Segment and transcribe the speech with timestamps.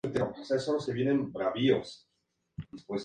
[0.03, 1.99] Las areolas en el ángulo agudo del ápice.